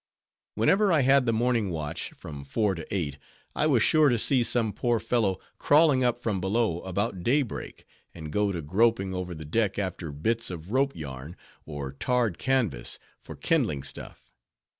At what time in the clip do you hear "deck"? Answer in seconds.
9.45-9.77